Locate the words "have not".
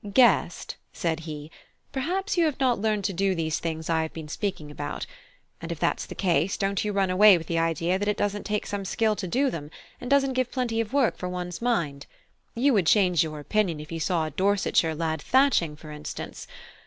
2.45-2.79